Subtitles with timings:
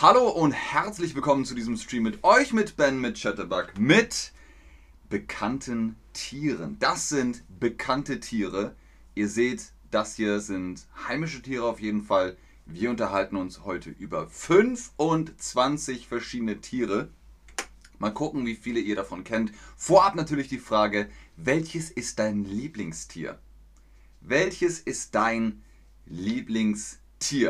[0.00, 4.32] Hallo und herzlich willkommen zu diesem Stream mit euch, mit Ben, mit Chatterbug, mit
[5.08, 6.76] bekannten Tieren.
[6.78, 8.76] Das sind bekannte Tiere.
[9.16, 12.36] Ihr seht, das hier sind heimische Tiere auf jeden Fall.
[12.64, 17.08] Wir unterhalten uns heute über 25 verschiedene Tiere.
[17.98, 19.50] Mal gucken, wie viele ihr davon kennt.
[19.76, 23.40] Vorab natürlich die Frage, welches ist dein Lieblingstier?
[24.20, 25.64] Welches ist dein
[26.06, 27.00] Lieblingstier?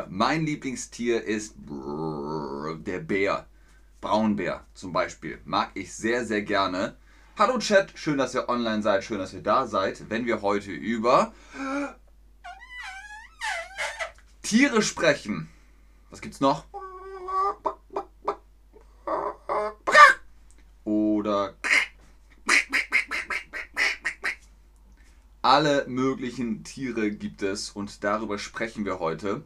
[0.08, 3.46] Mein Lieblingstier ist der Bär.
[4.00, 5.40] Braunbär zum Beispiel.
[5.44, 6.96] Mag ich sehr, sehr gerne.
[7.36, 10.08] Hallo Chat, schön, dass ihr online seid, schön, dass ihr da seid.
[10.08, 11.32] Wenn wir heute über
[14.42, 15.48] Tiere sprechen.
[16.10, 16.64] Was gibt's noch?
[20.84, 21.54] Oder
[25.42, 29.44] alle möglichen Tiere gibt es und darüber sprechen wir heute.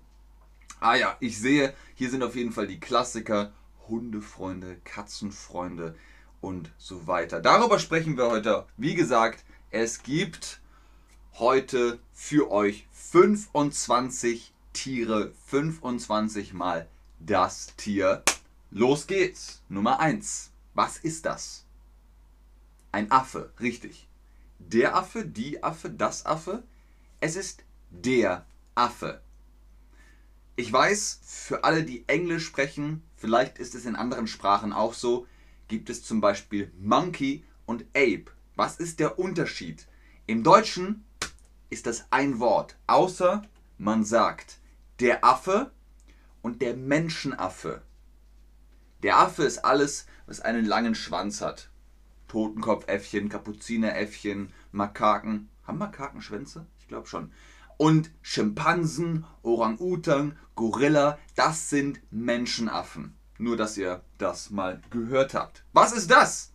[0.83, 3.53] Ah ja, ich sehe, hier sind auf jeden Fall die Klassiker
[3.87, 5.95] Hundefreunde, Katzenfreunde
[6.41, 7.41] und so weiter.
[7.41, 8.67] Darüber sprechen wir heute.
[8.77, 10.61] Wie gesagt, es gibt
[11.35, 16.89] heute für euch 25 Tiere, 25 mal
[17.21, 18.25] das Tier.
[18.73, 19.63] Los geht's.
[19.69, 20.51] Nummer 1.
[20.75, 21.65] Was ist das?
[22.91, 24.09] Ein Affe, richtig.
[24.59, 26.65] Der Affe, die Affe, das Affe.
[27.21, 29.21] Es ist der Affe.
[30.55, 35.27] Ich weiß, für alle, die Englisch sprechen, vielleicht ist es in anderen Sprachen auch so,
[35.69, 38.27] gibt es zum Beispiel Monkey und Ape.
[38.55, 39.87] Was ist der Unterschied?
[40.27, 41.05] Im Deutschen
[41.71, 43.43] ist das ein Wort, außer
[43.79, 44.59] man sagt
[45.01, 45.73] der Affe
[46.43, 47.81] und der Menschenaffe.
[49.03, 51.71] Der Affe ist alles, was einen langen Schwanz hat.
[52.29, 55.49] Totenkopfäffchen, Kapuzineräffchen, Makaken.
[55.65, 56.67] Haben Makaken Schwänze?
[56.79, 57.33] Ich glaube schon.
[57.77, 63.15] Und Schimpansen, Orang-Utan, Gorilla, das sind Menschenaffen.
[63.39, 65.65] Nur, dass ihr das mal gehört habt.
[65.73, 66.53] Was ist das?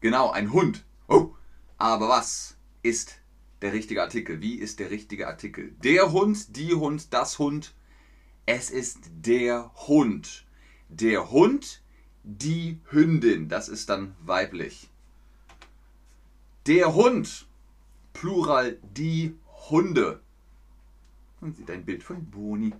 [0.00, 0.84] Genau, ein Hund.
[1.08, 1.34] Oh,
[1.78, 3.18] aber was ist
[3.60, 4.40] der richtige Artikel?
[4.40, 5.72] Wie ist der richtige Artikel?
[5.82, 7.74] Der Hund, die Hund, das Hund.
[8.46, 10.46] Es ist der Hund.
[10.88, 11.82] Der Hund,
[12.22, 13.48] die Hündin.
[13.48, 14.88] Das ist dann weiblich.
[16.66, 17.46] Der Hund.
[18.12, 19.36] Plural die
[19.70, 20.20] Hunde.
[21.40, 22.72] Man sieht ein Bild von Boni.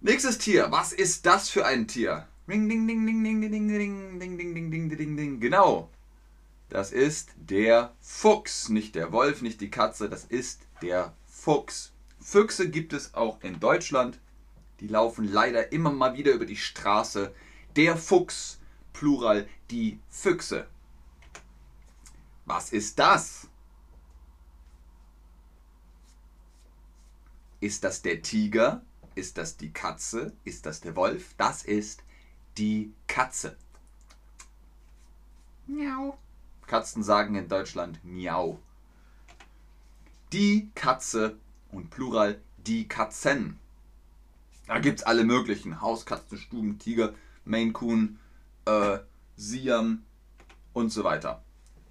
[0.00, 0.70] Nächstes Tier.
[0.70, 2.28] Was ist das für ein Tier?
[2.46, 5.40] Ding, ding, ding, ding, ding, ding, ding, ding, ding, ding, ding, ding, ding.
[5.40, 5.90] Genau.
[6.68, 8.68] Das ist der Fuchs.
[8.68, 10.08] Nicht der Wolf, nicht die Katze.
[10.08, 11.92] Das ist der Fuchs.
[12.20, 14.18] Füchse gibt es auch in Deutschland.
[14.80, 17.34] Die laufen leider immer mal wieder über die Straße.
[17.76, 18.58] Der Fuchs,
[18.92, 20.66] Plural, die Füchse.
[22.46, 23.48] Was ist das?
[27.64, 28.82] Ist das der Tiger?
[29.14, 30.36] Ist das die Katze?
[30.44, 31.32] Ist das der Wolf?
[31.38, 32.04] Das ist
[32.58, 33.56] die Katze.
[35.66, 36.18] Miau.
[36.66, 38.60] Katzen sagen in Deutschland Miau.
[40.34, 41.38] Die Katze
[41.72, 43.58] und Plural die Katzen.
[44.66, 45.80] Da gibt es alle möglichen.
[45.80, 47.14] Hauskatzen, Stuben, Tiger,
[47.46, 48.18] Maine Coon,
[48.66, 48.98] äh,
[49.36, 50.04] Siam
[50.74, 51.42] und so weiter.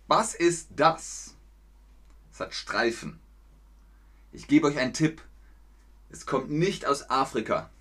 [0.06, 1.36] Was ist das?
[2.32, 3.20] Es hat Streifen.
[4.32, 5.24] Ich gebe euch einen Tipp.
[6.14, 7.72] Es kommt nicht aus Afrika.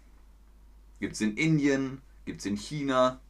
[1.00, 3.20] Gibt es in Indien, gibt es in China,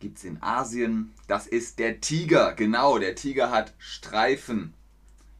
[0.00, 1.14] gibt es in Asien.
[1.28, 2.52] Das ist der Tiger.
[2.52, 4.74] Genau, der Tiger hat Streifen.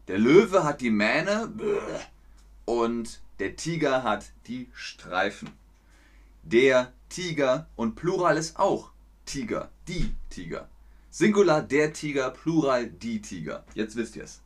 [0.07, 1.53] Der Löwe hat die Mähne
[2.65, 5.51] und der Tiger hat die Streifen.
[6.45, 8.91] Der Tiger und Plural ist auch
[9.27, 10.71] Tiger, die Tiger.
[11.11, 13.67] Singular der Tiger, Plural die Tiger.
[13.75, 14.41] Jetzt wisst ihr es.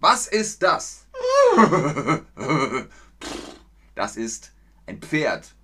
[0.00, 1.06] Was ist das?
[3.94, 4.52] Das ist
[4.86, 5.54] ein Pferd.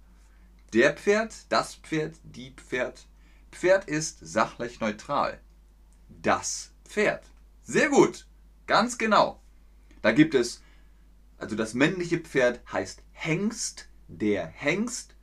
[0.73, 3.07] Der Pferd, das Pferd, die Pferd.
[3.51, 5.41] Pferd ist sachlich neutral.
[6.09, 7.25] Das Pferd.
[7.65, 8.27] Sehr gut.
[8.67, 9.43] Ganz genau.
[10.01, 10.63] Da gibt es,
[11.39, 15.17] also das männliche Pferd heißt Hengst, der Hengst.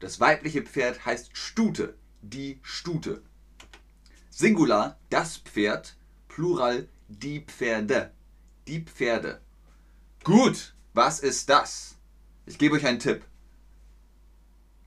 [0.00, 3.22] Das weibliche Pferd heißt Stute, die Stute.
[4.28, 5.96] Singular, das Pferd.
[6.28, 8.12] Plural, die Pferde.
[8.68, 9.40] Die Pferde.
[10.24, 11.96] Gut, was ist das?
[12.44, 13.24] Ich gebe euch einen Tipp.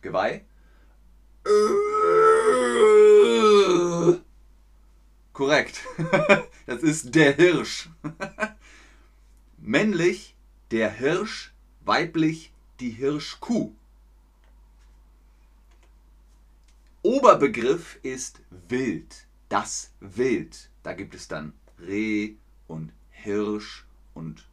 [0.02, 0.46] Geweih?
[5.34, 5.82] Korrekt.
[6.66, 7.90] Das ist der Hirsch.
[9.58, 10.34] Männlich
[10.72, 13.74] der Hirsch, weiblich die Hirschkuh.
[17.02, 18.40] Oberbegriff ist
[18.70, 19.28] Wild.
[19.50, 20.70] Das Wild.
[20.84, 22.36] Da gibt es dann Reh
[22.68, 24.48] und Hirsch und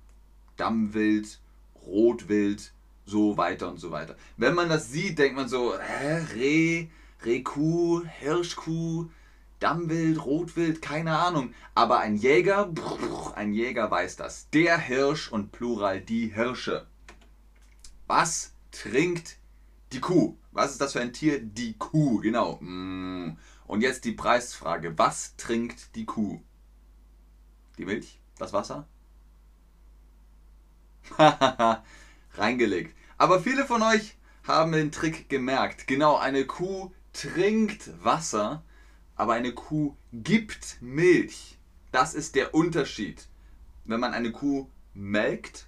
[0.61, 1.41] Dammwild,
[1.87, 2.73] Rotwild,
[3.07, 4.17] so weiter und so weiter.
[4.37, 6.89] Wenn man das sieht, denkt man so, hä, Reh,
[7.25, 9.09] Rehkuh, Hirschkuh,
[9.59, 11.55] Dammwild, Rotwild, keine Ahnung.
[11.75, 12.71] Aber ein Jäger,
[13.35, 14.51] ein Jäger weiß das.
[14.51, 16.87] Der Hirsch und Plural die Hirsche.
[18.07, 19.39] Was trinkt
[19.93, 20.37] die Kuh?
[20.53, 21.41] Was ist das für ein Tier?
[21.41, 22.59] Die Kuh, genau.
[22.61, 23.39] Mm.
[23.67, 24.99] Und jetzt die Preisfrage.
[24.99, 26.41] Was trinkt die Kuh?
[27.79, 28.21] Die Milch?
[28.37, 28.87] Das Wasser?
[32.35, 32.94] Reingelegt.
[33.19, 34.17] Aber viele von euch
[34.47, 35.87] haben den Trick gemerkt.
[35.87, 38.62] Genau, eine Kuh trinkt Wasser,
[39.17, 41.58] aber eine Kuh gibt Milch.
[41.93, 43.26] Das ist der Unterschied.
[43.85, 45.67] Wenn man eine Kuh melkt,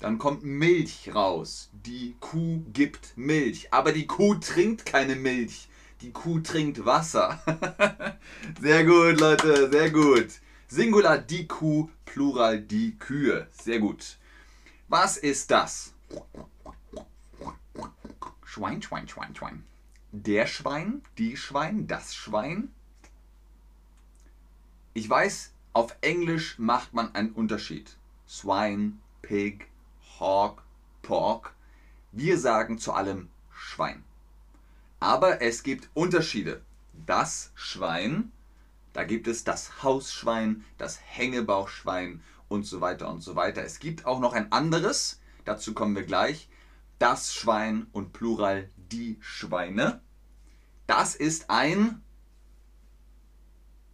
[0.00, 1.68] dann kommt Milch raus.
[1.72, 3.72] Die Kuh gibt Milch.
[3.72, 5.68] Aber die Kuh trinkt keine Milch.
[6.00, 7.38] Die Kuh trinkt Wasser.
[8.60, 10.28] sehr gut, Leute, sehr gut.
[10.72, 13.48] Singular die Kuh, Plural die Kühe.
[13.50, 14.18] Sehr gut.
[14.86, 15.92] Was ist das?
[18.44, 19.64] Schwein, Schwein, Schwein, Schwein.
[20.12, 22.70] Der Schwein, die Schwein, das Schwein.
[24.94, 27.96] Ich weiß, auf Englisch macht man einen Unterschied.
[28.28, 28.92] Swine,
[29.22, 29.66] Pig,
[30.20, 30.62] Hawk,
[31.02, 31.52] Pork.
[32.12, 34.04] Wir sagen zu allem Schwein.
[35.00, 36.62] Aber es gibt Unterschiede.
[37.06, 38.30] Das Schwein,
[39.00, 43.64] da gibt es das Hausschwein, das Hängebauchschwein und so weiter und so weiter.
[43.64, 46.50] Es gibt auch noch ein anderes, dazu kommen wir gleich.
[46.98, 50.02] Das Schwein und Plural die Schweine.
[50.86, 52.02] Das ist ein,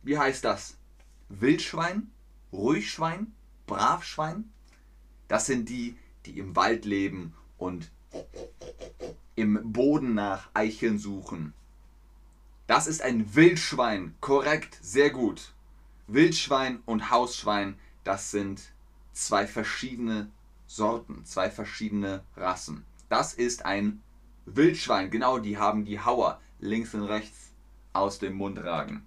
[0.03, 0.77] wie heißt das?
[1.29, 2.11] Wildschwein,
[2.53, 3.33] Ruhigschwein,
[3.69, 4.53] Bravschwein.
[5.29, 7.93] Das sind die, die im Wald leben und
[9.37, 11.55] im Boden nach Eicheln suchen.
[12.67, 14.15] Das ist ein Wildschwein.
[14.21, 15.53] Korrekt, sehr gut.
[16.07, 18.63] Wildschwein und Hausschwein, das sind
[19.13, 20.31] zwei verschiedene
[20.67, 22.85] Sorten, zwei verschiedene Rassen.
[23.09, 24.03] Das ist ein
[24.47, 25.11] Wildschwein.
[25.11, 27.53] Genau, die haben die Hauer links und rechts
[27.93, 29.07] aus dem Mund ragen.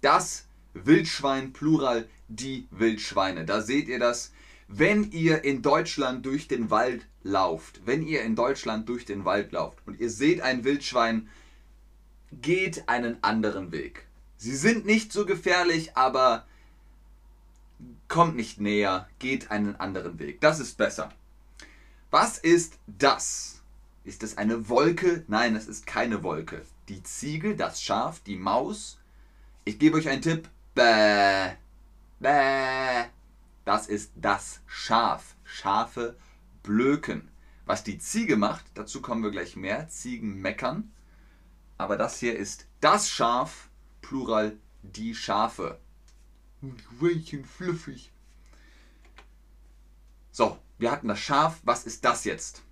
[0.00, 3.44] Das Wildschwein, Plural, die Wildschweine.
[3.44, 4.32] Da seht ihr das
[4.72, 9.50] wenn ihr in Deutschland durch den Wald lauft, wenn ihr in Deutschland durch den Wald
[9.50, 11.28] lauft und ihr seht ein Wildschwein,
[12.32, 14.06] geht einen anderen Weg.
[14.36, 16.46] Sie sind nicht so gefährlich, aber
[18.08, 20.40] kommt nicht näher, geht einen anderen Weg.
[20.40, 21.10] Das ist besser.
[22.10, 23.62] Was ist das?
[24.04, 25.24] Ist es eine Wolke?
[25.28, 26.62] Nein, es ist keine Wolke.
[26.88, 28.98] Die Ziege, das Schaf, die Maus.
[29.64, 30.48] Ich gebe euch einen Tipp.
[30.74, 31.52] Bäh.
[32.18, 33.04] Bäh.
[33.64, 35.36] Das ist das Schaf.
[35.44, 36.16] Schafe
[36.62, 37.28] blöken.
[37.66, 39.88] Was die Ziege macht, dazu kommen wir gleich mehr.
[39.88, 40.90] Ziegen meckern.
[41.80, 43.70] Aber das hier ist das Schaf,
[44.02, 45.80] Plural die Schafe.
[46.60, 48.12] Welchen fluffig.
[50.30, 51.60] So, wir hatten das Schaf.
[51.62, 52.62] Was ist das jetzt?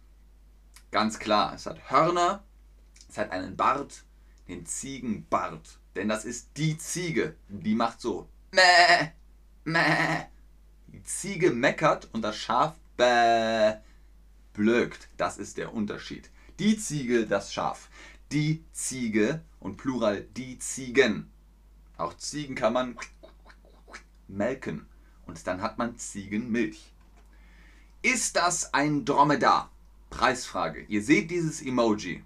[0.91, 2.45] Ganz klar, es hat Hörner,
[3.09, 4.05] es hat einen Bart,
[4.47, 5.79] den Ziegenbart.
[5.97, 7.35] Denn das ist die Ziege.
[7.49, 8.29] Die macht so.
[8.53, 9.13] Mäh,
[9.65, 10.27] mäh.
[10.89, 13.77] Die Ziege meckert und das Schaf bäh,
[14.53, 15.09] blökt.
[15.17, 16.29] Das ist der Unterschied.
[16.59, 17.89] Die Ziege, das Schaf.
[18.33, 21.31] Die Ziege und Plural die Ziegen.
[21.97, 22.99] Auch Ziegen kann man
[24.29, 24.87] melken
[25.27, 26.93] und dann hat man Ziegenmilch.
[28.03, 29.71] Ist das ein Dromedar?
[30.11, 30.83] Preisfrage.
[30.83, 32.23] Ihr seht dieses Emoji.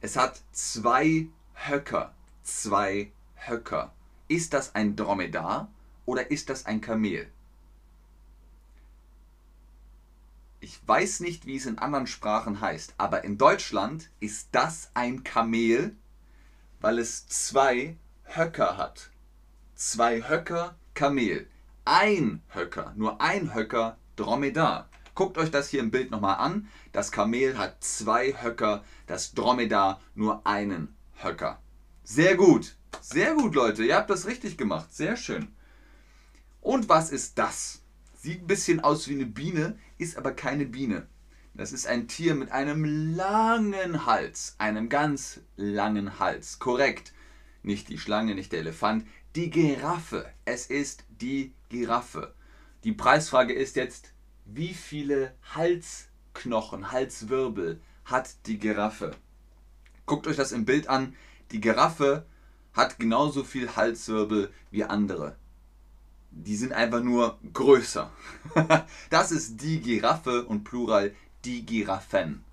[0.00, 2.14] Es hat zwei Höcker.
[2.42, 3.92] Zwei Höcker.
[4.28, 5.70] Ist das ein Dromedar?
[6.08, 7.28] oder ist das ein Kamel?
[10.68, 15.24] Ich weiß nicht, wie es in anderen Sprachen heißt, aber in Deutschland ist das ein
[15.24, 15.96] Kamel,
[16.82, 19.08] weil es zwei Höcker hat.
[19.74, 21.48] Zwei Höcker Kamel.
[21.86, 24.90] Ein Höcker, nur ein Höcker Dromedar.
[25.14, 26.68] Guckt euch das hier im Bild nochmal an.
[26.92, 31.62] Das Kamel hat zwei Höcker, das Dromedar nur einen Höcker.
[32.04, 35.48] Sehr gut, sehr gut Leute, ihr habt das richtig gemacht, sehr schön.
[36.60, 37.80] Und was ist das?
[38.28, 41.06] Sieht ein bisschen aus wie eine Biene, ist aber keine Biene.
[41.54, 46.58] Das ist ein Tier mit einem langen Hals, einem ganz langen Hals.
[46.58, 47.14] Korrekt.
[47.62, 50.30] Nicht die Schlange, nicht der Elefant, die Giraffe.
[50.44, 52.34] Es ist die Giraffe.
[52.84, 54.12] Die Preisfrage ist jetzt,
[54.44, 59.12] wie viele Halsknochen, Halswirbel hat die Giraffe?
[60.04, 61.16] Guckt euch das im Bild an.
[61.50, 62.26] Die Giraffe
[62.74, 65.38] hat genauso viel Halswirbel wie andere
[66.44, 68.10] die sind einfach nur größer.
[69.10, 71.14] das ist die Giraffe und Plural
[71.44, 72.44] die Giraffen.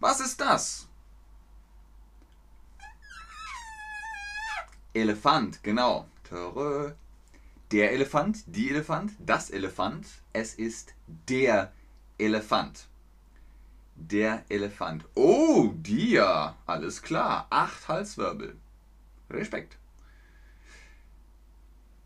[0.00, 0.88] Was ist das?
[4.94, 6.06] Elefant, genau.
[7.70, 10.06] Der Elefant, die Elefant, das Elefant.
[10.32, 10.94] Es ist
[11.28, 11.72] der
[12.18, 12.86] Elefant.
[13.94, 15.04] Der Elefant.
[15.14, 16.54] Oh, dir.
[16.66, 17.46] Alles klar.
[17.50, 18.56] Acht Halswirbel.
[19.30, 19.78] Respekt.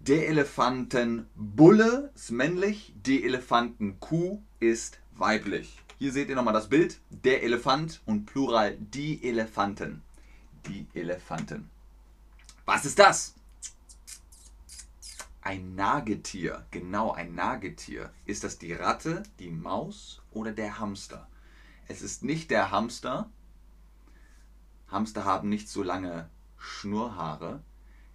[0.00, 5.78] Der Elefantenbulle ist männlich, die Elefantenkuh ist weiblich.
[5.99, 6.99] Hier seht ihr nochmal das Bild.
[7.11, 10.02] Der Elefant und Plural die Elefanten.
[10.66, 11.69] Die Elefanten.
[12.64, 13.35] Was ist das?
[15.42, 16.64] Ein Nagetier.
[16.71, 18.11] Genau, ein Nagetier.
[18.25, 21.28] Ist das die Ratte, die Maus oder der Hamster?
[21.88, 23.28] Es ist nicht der Hamster.
[24.88, 27.62] Hamster haben nicht so lange Schnurrhaare.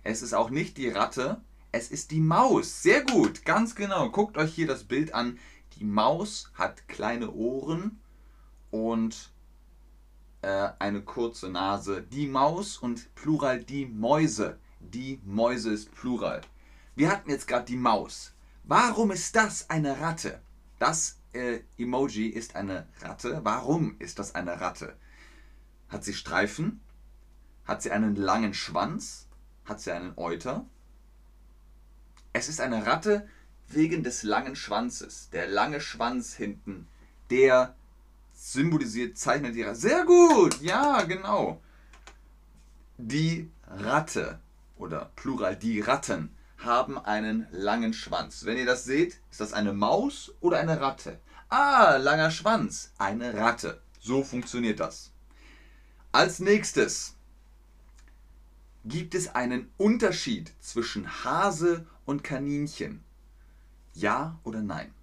[0.03, 1.41] Es ist auch nicht die Ratte.
[1.75, 2.83] Es ist die Maus.
[2.83, 4.09] Sehr gut, ganz genau.
[4.09, 5.37] Guckt euch hier das Bild an.
[5.73, 7.99] Die Maus hat kleine Ohren
[8.71, 9.33] und
[10.41, 12.01] äh, eine kurze Nase.
[12.01, 14.57] Die Maus und Plural die Mäuse.
[14.79, 16.39] Die Mäuse ist Plural.
[16.95, 18.33] Wir hatten jetzt gerade die Maus.
[18.63, 20.41] Warum ist das eine Ratte?
[20.79, 23.41] Das äh, Emoji ist eine Ratte.
[23.43, 24.95] Warum ist das eine Ratte?
[25.89, 26.79] Hat sie Streifen?
[27.65, 29.27] Hat sie einen langen Schwanz?
[29.65, 30.65] Hat sie einen Euter?
[32.35, 33.25] Es ist eine Ratte
[33.69, 35.29] wegen des langen Schwanzes.
[35.29, 36.85] Der lange Schwanz hinten,
[37.29, 37.75] der
[38.33, 39.73] symbolisiert, zeichnet Ratte.
[39.73, 41.61] Sehr gut, ja, genau.
[42.97, 44.41] Die Ratte
[44.75, 48.43] oder Plural die Ratten haben einen langen Schwanz.
[48.43, 51.17] Wenn ihr das seht, ist das eine Maus oder eine Ratte?
[51.47, 53.79] Ah, langer Schwanz, eine Ratte.
[54.01, 55.13] So funktioniert das.
[56.11, 57.14] Als nächstes
[58.87, 63.03] Gibt es einen Unterschied zwischen Hase und Kaninchen?
[63.95, 64.93] Ja oder nein?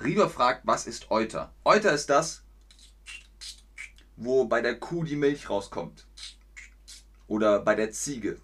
[0.00, 1.52] Rieber fragt, was ist Euter?
[1.64, 2.44] Euter ist das,
[4.16, 6.06] wo bei der Kuh die Milch rauskommt.
[7.26, 8.40] Oder bei der Ziege.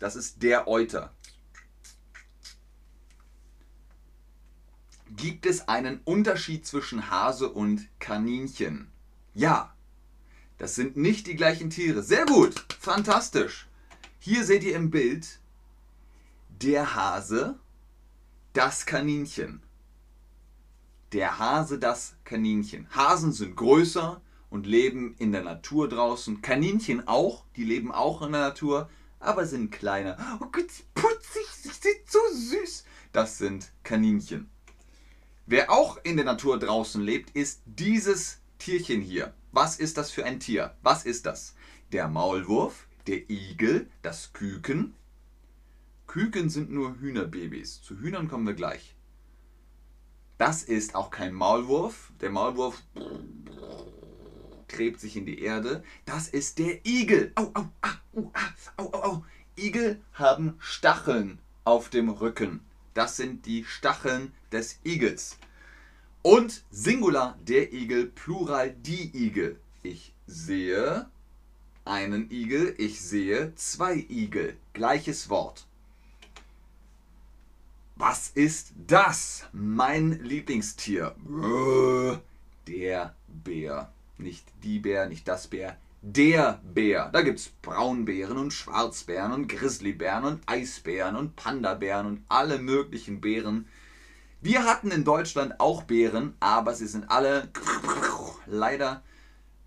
[0.00, 1.14] Das ist der Euter.
[5.10, 8.90] Gibt es einen Unterschied zwischen Hase und Kaninchen?
[9.32, 9.72] Ja.
[10.58, 12.02] Das sind nicht die gleichen Tiere.
[12.02, 12.66] Sehr gut.
[12.80, 13.68] Fantastisch.
[14.26, 15.38] Hier seht ihr im Bild
[16.48, 17.58] der Hase,
[18.54, 19.62] das Kaninchen.
[21.12, 22.88] Der Hase, das Kaninchen.
[22.88, 26.40] Hasen sind größer und leben in der Natur draußen.
[26.40, 28.88] Kaninchen auch, die leben auch in der Natur,
[29.20, 30.16] aber sind kleiner.
[30.40, 32.84] Oh Gott, putzig, sie sind so süß.
[33.12, 34.48] Das sind Kaninchen.
[35.44, 39.34] Wer auch in der Natur draußen lebt, ist dieses Tierchen hier.
[39.52, 40.74] Was ist das für ein Tier?
[40.80, 41.54] Was ist das?
[41.92, 44.94] Der Maulwurf, der Igel, das Küken.
[46.06, 47.82] Küken sind nur Hühnerbabys.
[47.82, 48.94] Zu Hühnern kommen wir gleich.
[50.38, 52.12] Das ist auch kein Maulwurf.
[52.20, 52.82] Der Maulwurf
[54.68, 55.84] gräbt sich in die Erde.
[56.04, 57.32] Das ist der Igel.
[57.36, 58.32] Au, au, au,
[58.76, 59.24] au, au, au.
[59.56, 62.60] Igel haben Stacheln auf dem Rücken.
[62.92, 65.38] Das sind die Stacheln des Igels.
[66.22, 69.60] Und Singular der Igel, Plural die Igel.
[69.82, 71.06] Ich sehe
[71.84, 74.56] einen Igel, ich sehe zwei Igel.
[74.72, 75.66] Gleiches Wort.
[77.96, 79.46] Was ist das?
[79.52, 81.14] Mein Lieblingstier.
[82.66, 83.92] Der Bär.
[84.18, 85.76] Nicht die Bär, nicht das Bär.
[86.02, 87.10] Der Bär.
[87.12, 93.20] Da gibt es Braunbären und Schwarzbären und Grizzlybären und Eisbären und Pandabären und alle möglichen
[93.20, 93.68] Bären.
[94.40, 97.48] Wir hatten in Deutschland auch Bären, aber sie sind alle
[98.46, 99.02] leider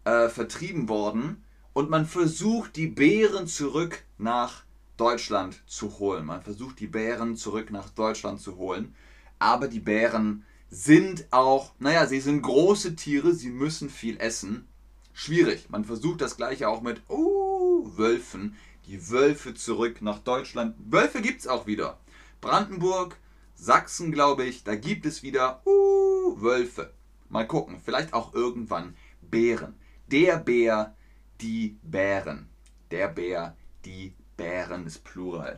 [0.03, 1.43] äh, vertrieben worden
[1.77, 4.63] und man versucht die Bären zurück nach
[4.97, 6.25] Deutschland zu holen.
[6.25, 8.95] Man versucht die Bären zurück nach Deutschland zu holen.
[9.37, 14.67] Aber die Bären sind auch, naja, sie sind große Tiere, sie müssen viel essen.
[15.13, 15.69] Schwierig.
[15.69, 18.55] Man versucht das gleiche auch mit uh, Wölfen.
[18.87, 20.75] Die Wölfe zurück nach Deutschland.
[20.79, 21.99] Wölfe gibt es auch wieder.
[22.41, 23.17] Brandenburg,
[23.53, 26.91] Sachsen, glaube ich, da gibt es wieder uh, Wölfe.
[27.29, 29.75] Mal gucken, vielleicht auch irgendwann Bären.
[30.07, 30.96] Der Bär
[31.41, 32.49] die Bären.
[32.91, 35.55] Der Bär, die Bären ist Plural.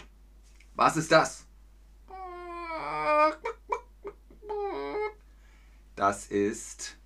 [0.75, 1.45] Was ist das?
[5.95, 6.97] Das ist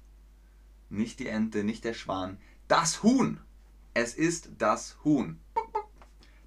[0.90, 2.38] nicht die Ente, nicht der Schwan,
[2.68, 3.40] das Huhn.
[3.96, 5.40] Es ist das Huhn.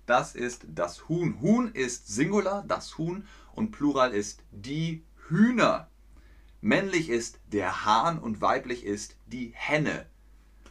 [0.06, 1.40] Das ist das Huhn.
[1.40, 5.90] Huhn ist Singular, das Huhn, und Plural ist die Hühner.
[6.61, 10.06] Männlich ist der Hahn und weiblich ist die Henne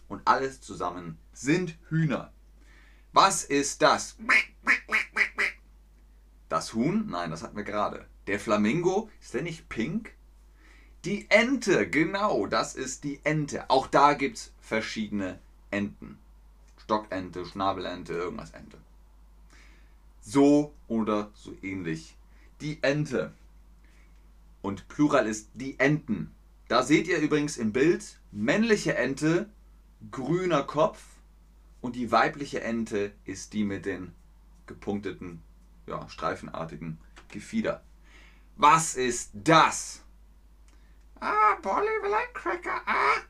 [0.07, 2.31] und alles zusammen sind Hühner.
[3.13, 4.17] Was ist das?
[6.49, 7.07] Das Huhn?
[7.07, 8.05] Nein, das hatten wir gerade.
[8.27, 10.13] Der Flamingo, ist der nicht pink?
[11.05, 13.69] Die Ente, genau, das ist die Ente.
[13.69, 15.39] Auch da gibt es verschiedene
[15.69, 16.17] Enten.
[16.77, 18.77] Stockente, Schnabelente, irgendwas Ente.
[20.21, 22.15] So oder so ähnlich.
[22.61, 23.33] Die Ente.
[24.61, 26.31] Und Plural ist die Enten.
[26.67, 29.49] Da seht ihr übrigens im Bild männliche Ente,
[30.09, 31.03] grüner Kopf
[31.85, 34.15] und die weibliche Ente ist die mit den
[34.65, 35.43] gepunkteten,
[35.85, 36.97] ja, streifenartigen
[37.29, 37.83] Gefieder.
[38.55, 40.01] Was ist das?
[41.19, 42.81] Ah, Polly will ein Cracker.
[42.87, 43.21] Ah.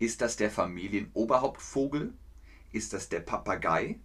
[0.00, 2.14] Ist das der Familienoberhauptvogel?
[2.72, 4.00] Ist das der Papagei?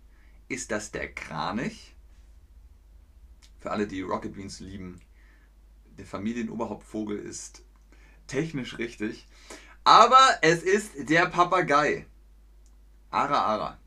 [0.49, 1.95] Ist das der Kranich?
[3.59, 5.01] Für alle, die Rocket Beans lieben,
[5.97, 7.63] der Familienoberhauptvogel ist
[8.27, 9.27] technisch richtig.
[9.83, 12.05] Aber es ist der Papagei.
[13.13, 13.77] Ara Ara.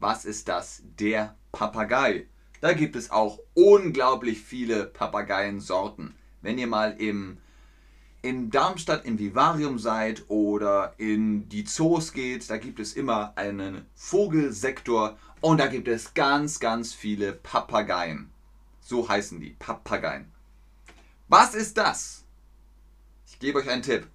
[0.00, 0.82] Was ist das?
[0.98, 2.26] Der Papagei.
[2.60, 6.14] Da gibt es auch unglaublich viele Papageiensorten.
[6.42, 7.38] Wenn ihr mal im,
[8.22, 13.86] in Darmstadt im Vivarium seid oder in die Zoos geht, da gibt es immer einen
[13.94, 18.32] Vogelsektor und da gibt es ganz, ganz viele Papageien.
[18.80, 20.32] So heißen die, Papageien.
[21.28, 22.24] Was ist das?
[23.28, 24.08] Ich gebe euch einen Tipp.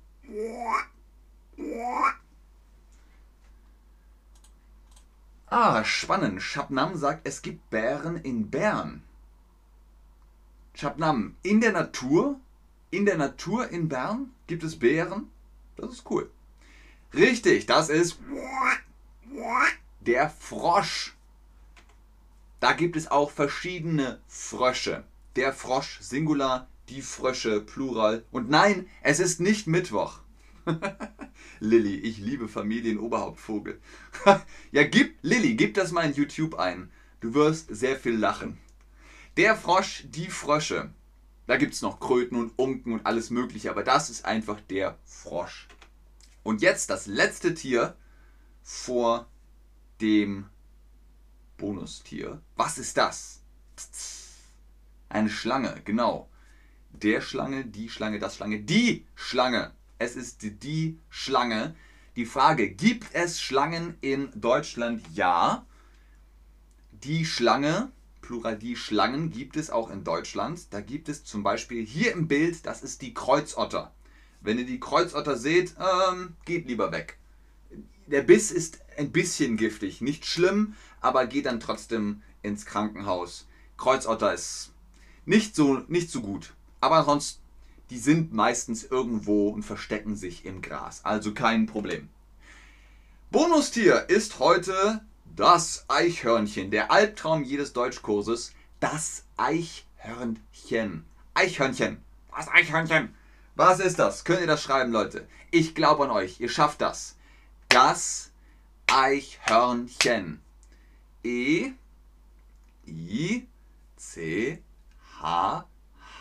[5.54, 6.42] Ah, spannend.
[6.42, 9.04] Shabnam sagt, es gibt Bären in Bern.
[10.74, 12.40] Shabnam, in der Natur,
[12.90, 15.30] in der Natur in Bern gibt es Bären.
[15.76, 16.32] Das ist cool.
[17.14, 18.18] Richtig, das ist
[20.00, 21.18] der Frosch.
[22.62, 25.04] Da gibt es auch verschiedene Frösche.
[25.36, 28.24] Der Frosch Singular, die Frösche Plural.
[28.32, 30.20] Und nein, es ist nicht Mittwoch.
[31.60, 33.80] Lilly, ich liebe Familienoberhauptvogel.
[34.72, 36.92] ja, gib, Lilly, gib das mal in YouTube ein.
[37.20, 38.58] Du wirst sehr viel lachen.
[39.38, 40.94] Der Frosch, die Frösche.
[41.48, 44.98] Da gibt es noch Kröten und Unken und alles Mögliche, aber das ist einfach der
[45.06, 45.68] Frosch.
[46.44, 47.96] Und jetzt das letzte Tier
[48.64, 49.28] vor
[50.00, 50.46] dem
[51.58, 52.42] Bonustier.
[52.56, 53.42] Was ist das?
[55.10, 56.30] Eine Schlange, genau.
[56.92, 61.76] Der Schlange, die Schlange, das Schlange, die Schlange es ist die Schlange.
[62.16, 65.04] Die Frage, gibt es Schlangen in Deutschland?
[65.14, 65.68] Ja.
[66.92, 70.74] Die Schlange, Plural die Schlangen, gibt es auch in Deutschland.
[70.74, 73.94] Da gibt es zum Beispiel hier im Bild, das ist die Kreuzotter.
[74.42, 77.20] Wenn ihr die Kreuzotter seht, ähm, geht lieber weg.
[78.08, 83.48] Der Biss ist ein bisschen giftig, nicht schlimm, aber geht dann trotzdem ins Krankenhaus.
[83.78, 84.74] Kreuzotter ist
[85.26, 86.54] nicht so, nicht so gut.
[86.80, 87.42] Aber sonst
[87.92, 91.02] die sind meistens irgendwo und verstecken sich im Gras.
[91.04, 92.08] Also kein Problem.
[93.32, 95.02] Bonustier ist heute
[95.36, 96.72] das Eichhörnchen.
[96.72, 98.54] Der Albtraum jedes Deutschkurses.
[98.80, 101.04] Das Eichhörnchen.
[101.34, 101.98] Eichhörnchen.
[102.30, 103.14] Was Eichhörnchen?
[103.56, 104.24] Was ist das?
[104.24, 105.28] Könnt ihr das schreiben, Leute?
[105.52, 106.40] Ich glaube an euch.
[106.40, 107.18] Ihr schafft das.
[107.68, 108.32] Das
[108.88, 110.42] Eichhörnchen.
[111.26, 111.72] E
[112.88, 113.48] I
[113.98, 114.62] C
[115.20, 115.66] H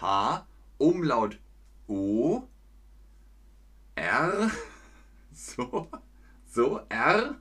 [0.01, 0.47] H
[0.79, 1.39] Umlaut
[1.93, 2.47] O,
[3.97, 4.49] R,
[5.33, 5.89] so,
[6.47, 7.35] so, R,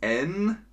[0.00, 0.64] N,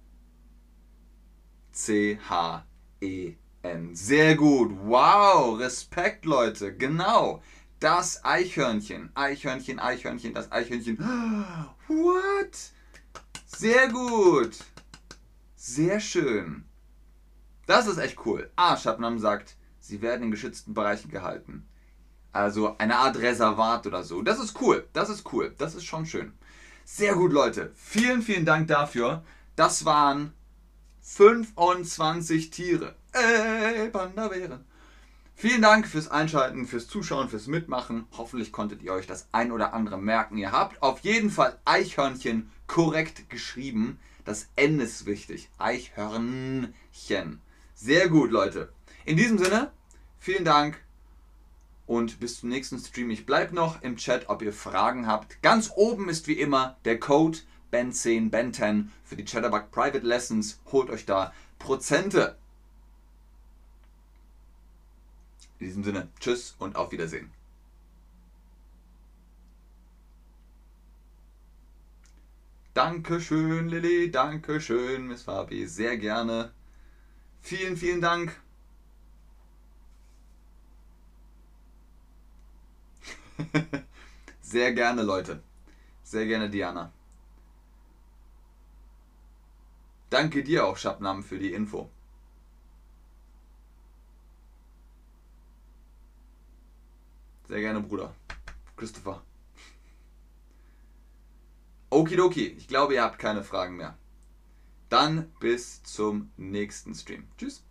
[1.73, 2.65] C, H,
[3.01, 3.93] E, N.
[3.93, 4.71] Sehr gut.
[4.85, 6.73] Wow, Respekt, Leute.
[6.77, 7.43] Genau.
[7.81, 9.11] Das Eichhörnchen.
[9.15, 10.97] Eichhörnchen, Eichhörnchen, das Eichhörnchen.
[11.89, 12.71] What?
[13.47, 14.59] Sehr gut.
[15.57, 16.63] Sehr schön.
[17.65, 18.49] Das ist echt cool.
[18.55, 21.67] Ah, Schabnam sagt, sie werden in geschützten Bereichen gehalten.
[22.36, 24.21] Also eine Art Reservat oder so.
[24.21, 24.86] Das ist cool.
[24.91, 25.56] Das ist cool.
[25.58, 26.34] Das ist schon schön.
[26.84, 27.71] Sehr gut, Leute.
[27.76, 29.24] Vielen, vielen Dank dafür.
[29.56, 30.34] Das waren
[31.02, 32.95] 25 Tiere.
[33.13, 34.65] Ey, Panda-Bären.
[35.34, 38.06] Vielen Dank fürs Einschalten, fürs Zuschauen, fürs Mitmachen.
[38.17, 40.38] Hoffentlich konntet ihr euch das ein oder andere merken.
[40.38, 43.98] Ihr habt auf jeden Fall Eichhörnchen korrekt geschrieben.
[44.26, 45.50] Das N ist wichtig.
[45.58, 47.41] Eichhörnchen.
[47.76, 48.74] Sehr gut, Leute.
[49.06, 49.71] In diesem Sinne,
[50.19, 50.85] vielen Dank
[51.88, 53.10] und bis zum nächsten Stream.
[53.10, 55.41] Ich bleibe noch im Chat, ob ihr Fragen habt.
[55.41, 57.39] Ganz oben ist wie immer der Code
[57.71, 60.60] Ben10, Ben10 für die Chatterbug Private Lessons.
[60.71, 62.38] Holt euch da Prozente.
[65.60, 67.32] In diesem Sinne, tschüss und auf Wiedersehen.
[72.74, 76.52] Dankeschön, Lilly, Dankeschön, Miss Fabi, sehr gerne.
[77.41, 78.36] Vielen, vielen Dank.
[84.41, 85.41] Sehr gerne, Leute.
[86.04, 86.91] Sehr gerne, Diana.
[90.10, 91.89] Danke dir auch, Schabnam, für die Info.
[97.48, 98.13] Sehr gerne, Bruder.
[98.78, 99.21] Christopher.
[101.89, 103.98] Okidoki, ich glaube, ihr habt keine Fragen mehr.
[104.89, 107.28] Dann bis zum nächsten Stream.
[107.38, 107.64] Tschüss.